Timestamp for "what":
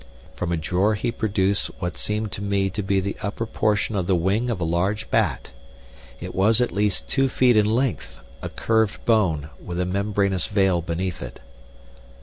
1.77-1.95